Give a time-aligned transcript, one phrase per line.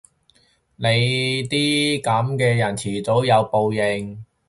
[0.77, 0.87] 你
[1.47, 4.25] 啲噉嘅人遲早有報應！